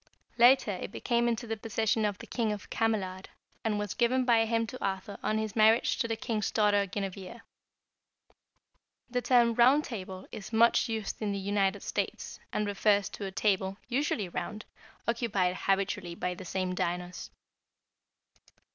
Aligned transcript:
Later 0.39 0.71
it 0.71 1.05
came 1.05 1.27
into 1.27 1.45
the 1.45 1.55
possession 1.55 2.05
of 2.05 2.17
the 2.17 2.25
King 2.25 2.51
of 2.51 2.71
Camelard, 2.71 3.29
and 3.63 3.77
was 3.77 3.93
given 3.93 4.25
by 4.25 4.45
him 4.45 4.65
to 4.65 4.83
Arthur 4.83 5.19
on 5.21 5.37
his 5.37 5.55
marriage 5.55 5.95
to 5.99 6.07
the 6.07 6.15
king's 6.15 6.49
daughter 6.49 6.87
Guinevere. 6.87 7.41
The 9.11 9.21
term 9.21 9.53
Round 9.53 9.83
Table 9.83 10.27
is 10.31 10.51
much 10.51 10.89
used 10.89 11.21
in 11.21 11.33
the 11.33 11.37
United 11.37 11.83
States, 11.83 12.39
and 12.51 12.65
refers 12.65 13.09
to 13.09 13.25
a 13.25 13.31
table, 13.31 13.77
usually 13.89 14.27
round, 14.27 14.65
occupied 15.07 15.55
habitually 15.55 16.15
by 16.15 16.33
the 16.33 16.45
same 16.45 16.73
diners. 16.73 17.29